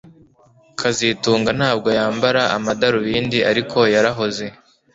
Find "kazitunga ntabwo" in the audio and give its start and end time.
0.79-1.89